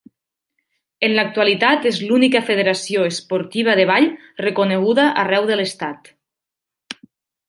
En 1.07 1.11
l’actualitat 1.17 1.83
és 1.89 1.99
l’única 2.11 2.41
federació 2.47 3.03
esportiva 3.09 3.75
de 3.81 3.85
ball 3.91 4.07
reconeguda 4.47 5.05
arreu 5.25 5.49
de 5.51 5.59
l’Estat. 5.61 6.11